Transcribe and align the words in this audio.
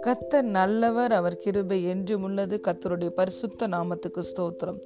கத்தர் 0.00 0.42
நல்லவர் 0.42 1.12
அவர் 1.12 1.38
கிருபை 1.38 1.84
என்றும் 1.84 2.22
உள்ளது. 2.22 2.60
கத்தருடைய 2.68 3.08
பரிசுத்த 3.08 3.68
நாமத்துக்கு 3.68 4.22
ஸ்தோத்திரம். 4.32 4.80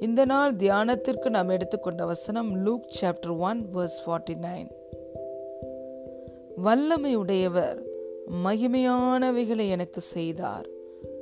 இந்த 0.00 0.24
நாள் 0.24 0.54
தியானத்திற்கு 0.54 1.30
நாம் 1.30 1.48
எடுத்துக்கொண்ட 1.48 2.06
வசனம் 2.06 2.54
Luke 2.54 2.96
chapter 3.00 3.38
one 3.38 3.66
verse 3.74 3.98
forty 4.06 4.36
nine. 4.42 4.70
வல்லமை 6.56 7.14
உடையவர் 7.14 7.82
மகிமையானவைகளை 8.44 9.68
எனக்கு 9.68 10.00
செய்தார். 10.00 10.66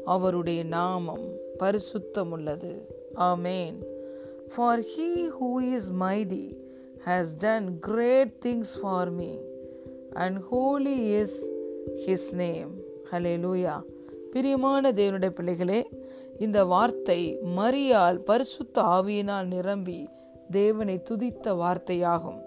அவருடைய 0.05 0.65
நாமம் 0.65 1.33
பரிசுத்தம் 1.59 2.31
உள்ளது. 2.31 2.87
ஆமேன். 3.17 3.75
For 4.57 4.81
he 4.81 5.29
who 5.41 5.75
is 5.75 5.93
mighty 6.01 6.69
has 7.07 7.37
done 7.39 7.79
great 7.79 8.33
things 8.47 8.75
for 8.83 9.11
me 9.11 9.37
and 10.13 10.39
holy 10.43 11.19
is 11.21 11.51
his 12.07 12.33
name 12.33 12.71
hallelujah 13.45 13.83
பிரியமான 14.31 14.93
தேவனுடைய 14.93 15.31
பிள்ளைகளே 15.31 15.89
இந்த 16.39 16.65
வார்த்தை 16.65 17.39
மரியால் 17.57 18.19
பரிசுத்த 18.19 18.83
ஆவியினால் 18.83 19.47
நிரம்பி 19.47 20.09
தேவனை 20.51 21.03
துதித்த 21.11 21.53
வார்த்தையாகும். 21.55 22.41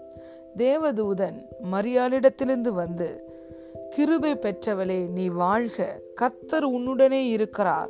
தேவதூதன் 0.56 1.44
மரியாளிடத்திலிருந்து 1.72 2.68
வந்து 2.68 3.08
கிருபை 3.90 4.34
பெற்றவளே 4.34 5.08
நீ 5.08 5.28
வாழ்க. 5.28 6.00
கத்தர் 6.20 6.64
உன்னுடனே 6.64 7.22
இருக்கிறார். 7.28 7.88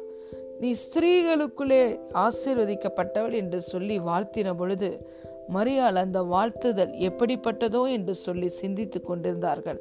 நீ 0.61 0.75
ஸ்திரீகளுக்குள்ளே 0.83 2.01
ஆசீர்வதிக்கப்பட்டவள் 2.15 3.33
என்று 3.33 3.61
சொல்லி 3.61 3.99
வாழ்த்தின 3.99 4.57
பொழுது 4.57 5.09
மரியாள் 5.49 5.95
அந்த 5.95 6.23
வாழ்த்துதல் 6.23 6.93
எப்படிப்பட்டதோ 6.99 7.91
என்று 7.91 8.15
சொல்லி 8.15 8.49
சிந்தித்துக் 8.49 9.05
கொண்டிருந்தார்கள். 9.05 9.81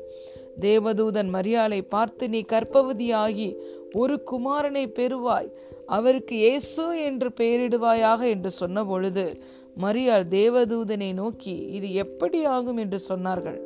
தேவதூதன் 0.60 1.30
மரியாளை 1.36 1.82
பார்த்து 1.82 2.30
நீ 2.30 2.42
கற்பவதியாகி 2.52 3.56
ஒரு 3.94 4.24
குமாரனை 4.32 4.86
பெறுவாய். 5.00 5.50
அவருக்கு 5.86 6.36
இயேசு 6.36 7.04
என்று 7.04 7.32
பெயரிடுவாயாக 7.40 8.22
என்று 8.30 8.52
சொன்ன 8.52 8.86
பொழுது 8.86 9.38
மரியாள் 9.82 10.26
தேவதூதனை 10.28 11.14
நோக்கி 11.14 11.56
இது 11.56 11.94
எப்படி 11.94 12.46
ஆகும்? 12.46 12.78
என்று 12.78 13.00
சொன்னார்கள். 13.10 13.60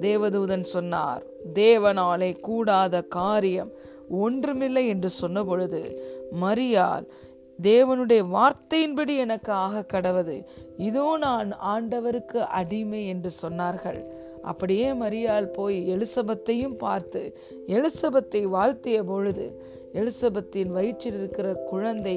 தேவதூதன் 0.00 0.62
சொன்னார் 0.62 1.22
தேவனாலே 1.54 2.40
கூடாத 2.40 3.02
காரியம் 3.02 3.70
ஒன்றுமில்லை 4.08 4.88
என்று 4.88 5.08
சொன்ன 5.08 5.44
பொழுது 5.44 5.80
மரியாள் 6.40 7.06
தேவனுடைய 7.62 8.22
வார்த்தையின்படி 8.32 9.16
எனக்கு 9.16 9.52
ஆக 9.52 9.84
கடவது 9.92 10.44
இதோ 10.76 11.16
நான் 11.20 11.50
ஆண்டவருக்கு 11.64 12.36
அடிமை 12.36 13.06
என்று 13.08 13.30
சொன்னார்கள். 13.42 14.04
அப்படியே 14.42 14.92
மரியாள் 14.92 15.46
போய் 15.46 15.90
எலிசபத்தையும் 15.90 16.76
பார்த்து 16.76 17.38
எலிசபத்தை 17.66 18.44
வாழ்த்திய 18.46 19.02
பொழுது 19.02 19.72
எலிசபத்தின் 19.94 20.70
வயிற்றில் 20.76 21.18
இருக்கிற 21.18 21.48
குழந்தை 21.54 22.16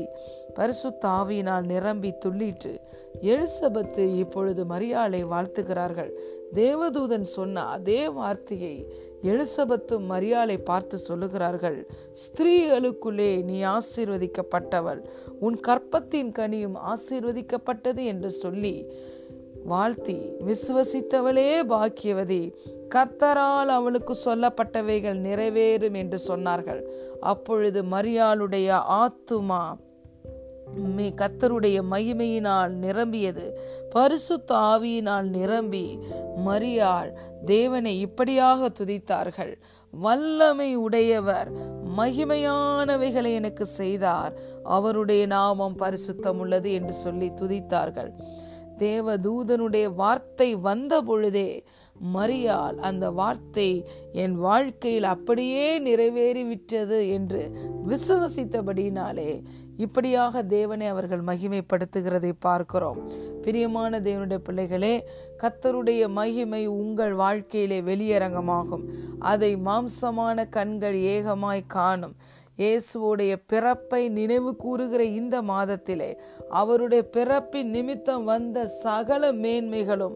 பரிசு 0.54 0.90
தாவியினால் 1.06 1.66
நிரம்பி 1.66 2.14
துள்ளிட்டு 2.26 2.74
எலிசபத்து 3.22 4.04
இப்பொழுது 4.16 4.64
மரியாளை 4.66 5.22
வாழ்த்துகிறார்கள். 5.34 6.12
தேவதூதன் 6.54 7.28
சொன்ன 7.36 7.66
அதே 7.68 8.10
வார்த்தையை 8.10 8.76
எலிசபத்தும் 9.24 10.06
மரியாளை 10.10 10.58
பார்த்து 10.64 10.98
சொல்லுகிறார்கள். 11.10 11.80
ஸ்திரீகளுக்குள்ளே 12.24 13.44
நீ 13.44 13.58
ஆசீர்வதிக்கப்பட்டவள். 13.64 15.02
உன் 15.40 15.60
கற்பத்தின் 15.68 16.32
கனியும் 16.32 16.78
ஆசீர்வதிக்கப்பட்டது 16.94 18.04
என்று 18.06 18.30
சொல்லி 18.30 18.76
வாழ்த்தி 19.68 20.18
விசுவசித்தவளே 20.48 21.50
பாக்கியவதி 21.70 22.42
கத்தரால் 22.96 23.72
அவளுக்கு 23.78 24.14
சொல்லப்பட்டவைகள் 24.26 25.20
நிறைவேறும் 25.28 25.96
என்று 25.96 26.20
சொன்னார்கள். 26.28 26.82
அப்பொழுது 27.20 27.84
மரியாளுடைய 27.84 28.70
ஆத்துமா 29.02 29.64
கத்தருடைய 31.22 31.78
மகிமையினால் 31.92 32.70
நிரம்பியது. 32.70 33.46
பரிசுத்த 33.90 34.56
ஆவியினால் 34.56 35.28
நிரம்பி 35.30 35.86
மரியாள் 36.46 37.12
தேவனை 37.46 38.00
இப்படியாக 38.00 38.70
துதித்தார்கள். 38.80 39.54
வல்லமை 39.92 40.76
உடையவர் 40.76 41.50
மகிமையானவைகளை 41.98 43.34
எனக்கு 43.34 43.66
செய்தார். 43.66 44.34
அவருடைய 44.64 45.26
நாமம் 45.26 45.78
பரிசுத்தம் 45.78 46.40
உள்ளது 46.40 46.72
என்று 46.74 46.94
சொல்லி 46.94 47.30
துதித்தார்கள். 47.42 48.12
தேவ 48.78 49.18
தூதனுடைய 49.18 49.88
வார்த்தை 49.94 50.56
வந்த 50.56 51.02
பொழுதே 51.02 51.50
மரியால் 52.14 52.78
அந்த 52.88 53.06
வார்த்தை 53.12 53.70
என் 54.14 54.36
வாழ்க்கையில் 54.36 55.08
அப்படியே 55.14 55.80
நிறைவேறிவிட்டது 55.80 57.00
என்று 57.10 57.42
விசுவசித்தபடினாலே 57.88 59.32
இப்படியாக 59.78 60.44
தேவனை 60.44 60.88
அவர்கள் 60.88 61.24
மகிமைப்படுத்துகிறதை 61.24 62.32
பார்க்கிறோம். 62.40 63.00
பிரியமான 63.42 64.00
தேவனுடைய 64.00 64.38
பிள்ளைகளே 64.38 64.94
கத்தருடைய 65.42 66.04
மகிமை 66.10 66.66
உங்கள் 66.66 67.14
வாழ்க்கையிலே 67.14 67.80
வெளியரங்கமாகும். 67.82 68.86
அதை 69.20 69.52
மாம்சமான 69.56 70.48
கண்கள் 70.50 70.98
ஏகமாய் 71.14 71.64
காணும். 71.68 72.16
இயேசுவோடைய 72.60 73.34
பிறப்பை 73.46 74.10
நினைவு 74.10 74.56
கூறுகிற 74.56 75.04
இந்த 75.04 75.42
மாதத்திலே 75.42 76.10
அவருடைய 76.50 77.04
பிறப்பின் 77.10 77.70
நிமித்தம் 77.70 78.24
வந்த 78.24 78.66
சகல 78.84 79.32
மேன்மைகளும் 79.44 80.16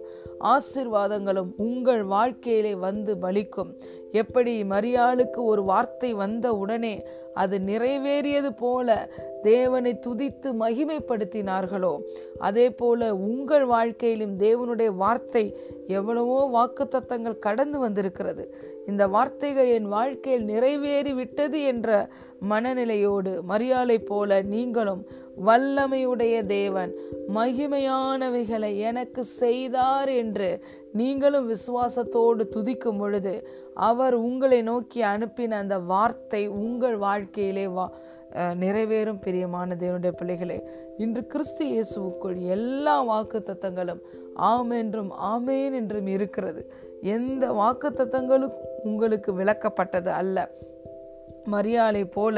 ஆசிர்வாதங்களும் 0.53 1.52
உங்கள் 1.57 2.03
வாழ்க்கையிலே 2.03 2.75
வந்து 2.75 3.16
பலிக்கும். 3.16 3.72
எப்படி 4.12 4.53
மரியாளுக்கு 4.63 5.41
ஒரு 5.44 5.63
வார்த்தை 5.63 6.13
வந்த 6.13 6.47
உடனே 6.53 6.96
அது 7.34 7.59
நிறைவேறியது 7.59 8.50
போல 8.59 9.09
தேவனை 9.41 9.94
துதித்து 10.08 10.50
மகிமைப்படுத்தினார்களோ 10.59 11.94
அதே 12.40 12.66
போல 12.72 13.16
உங்கள் 13.16 13.66
வாழ்க்கையிலும் 13.66 14.35
தேவனுடைய 14.40 14.90
வார்த்தை 14.96 15.46
எவ்வளவோ 15.88 16.40
வாக்கு 16.47 16.88
தத்தங்கள் 16.88 17.44
கடந்து 17.47 17.79
வந்திருக்கிறது. 17.79 18.44
இந்த 18.89 19.03
வார்த்தைகள் 19.07 19.69
என் 19.77 19.89
வாழ்க்கையில் 19.95 20.43
நிறைவேறி 20.43 21.13
விட்டது 21.13 21.59
என்ற 21.71 21.89
மனநிலையோடு 22.51 23.31
மரியாதை 23.43 23.97
போல 23.99 24.41
நீங்களும் 24.53 25.01
வல்லமையுடைய 25.47 26.35
தேவன் 26.45 26.91
மகிமையானவைகளை 27.35 28.71
எனக்கு 28.89 29.23
செய்தார் 29.41 30.11
என்று 30.21 30.49
நீங்களும் 30.93 31.49
விசுவாசத்தோடு 31.53 32.45
துதிக்கும் 32.55 32.99
பொழுது 32.99 33.33
அவர் 33.89 34.15
உங்களை 34.27 34.61
நோக்கி 34.61 35.01
அனுப்பின 35.13 35.59
அந்த 35.63 35.77
வார்த்தை 35.93 36.43
உங்கள் 36.63 36.97
வாழ்க்கையிலே 36.97 37.67
வா 37.67 37.85
நிறைவேறும் 38.63 39.23
பிரியமான 39.23 39.75
தேவனுடைய 39.75 40.11
பிள்ளைகளே. 40.11 40.57
இன்று 40.97 41.21
கிறிஸ்து 41.27 41.63
இயேசுவுக்குள் 41.65 42.37
எல்லா 42.55 42.95
வாக்கு 43.01 43.39
தத்தங்களும் 43.39 44.01
ஆம் 44.51 44.71
என்றும் 44.71 45.11
ஆமேன் 45.33 45.73
என்றும் 45.79 46.07
இருக்கிறது. 46.07 46.61
எந்த 47.15 47.45
வாக்கு 47.51 47.89
தத்தங்களுக்கும் 47.89 48.70
உங்களுக்கு 48.83 49.31
விளக்கப்பட்டது 49.39 50.07
அல்ல. 50.07 50.49
மரியாதை 51.45 52.05
போல 52.05 52.37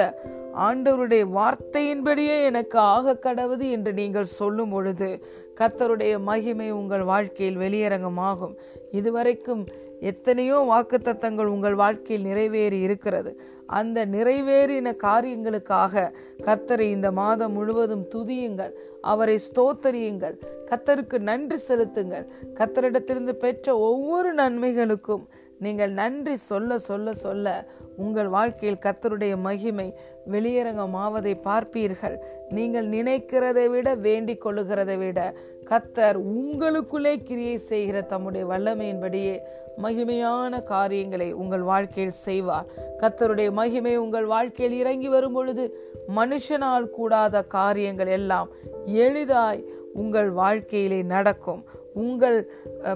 ஆண்டவருடைய 0.58 1.24
வார்த்தையின்படியே 1.38 2.44
எனக்கு 2.44 2.80
ஆக 2.80 3.14
கடவுது 3.14 3.72
என்று 3.72 3.94
நீங்கள் 3.94 4.34
சொல்லும் 4.40 4.70
பொழுது 4.70 5.26
கத்தருடைய 5.60 6.20
மகிமை 6.20 6.72
உங்கள் 6.72 7.04
வாழ்க்கையில் 7.04 7.58
வெளியரங்கமாகும். 7.58 8.54
இதுவரைக்கும் 8.92 9.66
எத்தனையோ 10.00 10.58
வாக்குத்தத்தங்கள் 10.72 11.46
உங்கள் 11.46 11.76
வாழ்க்கையில் 11.76 12.28
நிறைவேறி 12.28 12.80
இருக்கிறது. 12.80 13.32
அந்த 13.66 14.06
நிறைவேறின 14.06 14.94
காரியங்களுக்காக 15.04 16.12
கத்தரை 16.44 16.88
இந்த 16.96 17.12
மாதம் 17.12 17.54
முழுவதும் 17.54 18.06
துதியுங்கள் 18.16 18.74
அவரை 19.02 19.40
ஸ்தோத்தரியுங்கள் 19.48 20.36
கத்தருக்கு 20.72 21.20
நன்றி 21.20 21.58
செலுத்துங்கள். 21.58 22.28
கத்தரிடத்திலிருந்து 22.54 23.36
பெற்ற 23.36 23.78
ஒவ்வொரு 23.78 24.36
நன்மைகளுக்கும் 24.36 25.26
நீங்கள் 25.66 25.94
நன்றி 26.02 26.36
சொல்ல 26.50 26.78
சொல்ல 26.90 27.14
சொல்ல 27.26 27.48
உங்கள் 28.04 28.30
வாழ்க்கையில் 28.36 28.84
கத்தருடைய 28.86 29.34
மகிமை 29.48 29.88
வெளியரங்கமாவதை 30.34 31.34
பார்ப்பீர்கள். 31.48 32.16
நீங்கள் 32.58 32.88
நினைக்கிறதை 32.96 33.66
விட 33.74 33.90
வேண்டிக் 34.06 34.44
கொள்ளுகிறதை 34.46 34.98
விட 35.04 35.20
கத்தர் 35.70 36.18
உங்களுக்குள்ளே 36.38 37.14
கிரியை 37.28 37.58
செய்கிற 37.72 37.98
தம்முடைய 38.12 38.46
வல்லமையின்படியே 38.52 39.36
மகிமையான 39.84 40.64
காரியங்களை 40.72 41.28
உங்கள் 41.42 41.64
வாழ்க்கையில் 41.70 42.18
செய்வார். 42.26 42.68
கத்தருடைய 43.02 43.52
மகிமை 43.60 43.94
உங்கள் 44.04 44.28
வாழ்க்கையில் 44.34 44.76
இறங்கி 44.82 45.10
வரும் 45.16 45.38
பொழுது 45.38 45.64
மனுஷனால் 46.18 46.90
கூடாத 46.98 47.46
காரியங்கள் 47.58 48.12
எல்லாம் 48.18 48.52
எளிதாய் 49.06 49.64
உங்கள் 50.02 50.30
வாழ்க்கையிலே 50.42 51.00
நடக்கும். 51.14 51.64
உங்கள் 52.02 52.38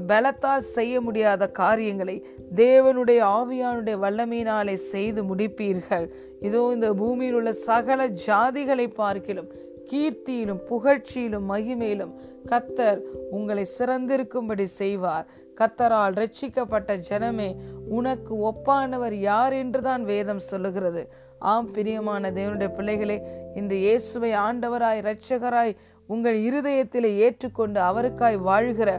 பலத்தால் 0.10 0.70
செய்ய 0.76 1.02
முடியாத 1.02 1.44
காரியங்களை 1.62 2.16
தேவனுடைய 2.62 3.20
ஆவியானுடைய 3.40 3.96
வல்லமையினாலே 4.04 4.76
செய்து 4.92 5.22
முடிப்பீர்கள். 5.30 6.08
இதோ 6.48 6.62
இந்த 6.76 6.90
பூமியில் 7.02 7.38
உள்ள 7.40 7.52
சகல 7.68 8.08
ஜாதிகளை 8.28 8.88
பார்க்கிலும் 9.02 9.50
கீர்த்தியிலும் 9.92 10.62
புகழ்ச்சியிலும் 10.70 11.46
மகிமையிலும் 11.52 12.16
கத்தர் 12.52 13.00
உங்களை 13.38 13.66
சிறந்திருக்கும்படி 13.78 14.66
செய்வார். 14.82 15.28
கத்தரால் 15.60 16.18
ரட்சிக்கப்பட்ட 16.22 16.92
ஜனமே 17.10 17.50
உனக்கு 17.98 18.34
ஒப்பானவர் 18.50 19.16
யார் 19.30 19.54
என்றுதான் 19.62 20.04
வேதம் 20.12 20.44
சொல்லுகிறது. 20.50 21.04
ஆம் 21.52 21.70
பிரியமான 21.76 22.30
தேவனுடைய 22.38 22.70
பிள்ளைகளே 22.78 23.18
இன்று 23.60 23.78
இயேசுவை 23.86 24.32
ஆண்டவராய் 24.46 25.02
இரட்சகராய் 25.02 25.74
உங்கள் 26.08 26.38
இருதயத்திலே 26.48 27.12
ஏற்றுக்கொண்டு 27.26 27.80
அவருக்காய் 27.90 28.38
வாழ்கிற 28.50 28.90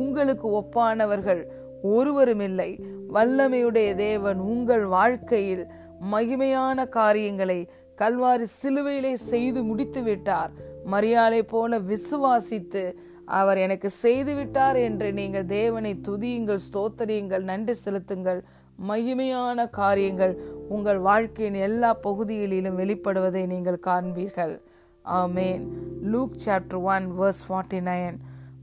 உங்களுக்கு 0.00 0.46
ஒப்பானவர்கள் 0.60 1.42
ஒருவரும் 1.94 2.44
இல்லை 2.48 2.70
வல்லமையுடைய 3.16 3.88
தேவன் 3.94 4.38
உங்கள் 4.52 4.84
வாழ்க்கையில் 4.96 5.64
மகிமையான 6.12 6.88
காரியங்களை 6.98 7.58
கல்வாரி 8.00 8.46
சிலுவையிலே 8.60 9.12
செய்து 9.30 9.60
முடித்து 9.62 10.00
விட்டார். 10.02 10.50
மரியாதை 10.84 11.42
போல 11.52 11.78
விசுவாசித்து 11.92 12.82
அவர் 13.38 13.58
எனக்கு 13.58 13.88
செய்து 14.02 14.32
விட்டார் 14.34 14.78
என்று 14.88 15.08
நீங்கள் 15.12 15.46
தேவனை 15.58 15.92
துதியுங்கள் 16.08 16.64
ஸ்தோத்தரியுங்கள் 16.66 17.44
நன்றி 17.50 17.74
செலுத்துங்கள். 17.84 18.40
மகிமையான 18.88 19.68
காரியங்கள் 19.80 20.34
உங்கள் 20.74 21.00
வாழ்க்கையின் 21.08 21.58
எல்லா 21.68 21.90
பகுதிகளிலும் 22.06 22.78
வெளிப்படுவதை 22.80 23.44
நீங்கள் 23.54 23.84
காண்பீர்கள். 23.86 24.54
ஆமேன். 25.06 25.68
Luke 26.00 26.36
chapter 26.44 26.82
one 26.82 27.20
verse 27.20 27.42
forty 27.48 27.80
nine. 27.80 28.16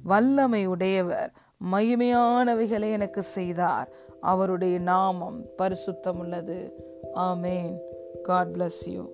வல்லமை 0.04 0.66
உடையவர் 0.66 1.34
மகிமையானவைகளை 1.72 2.92
எனக்கு 2.92 3.22
செய்தார். 3.22 3.90
அவருடைய 4.22 4.80
நாமம் 4.80 5.46
பரிசுத்தம் 5.58 6.18
உள்ளது 6.18 6.74
ஆமேன். 7.16 7.78
God 8.24 8.48
bless 8.48 8.90
you. 8.90 9.10